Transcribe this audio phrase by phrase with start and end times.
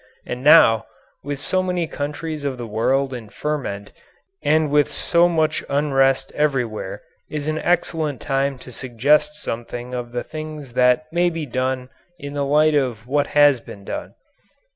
[0.25, 0.87] And now,
[1.23, 3.91] with so many countries of the world in ferment
[4.41, 10.11] and with so much unrest every where, is an excellent time to suggest something of
[10.11, 14.15] the things that may be done in the light of what has been done.